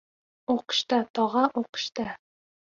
[0.53, 2.07] —O‘qishda, tog‘a, o‘qishda.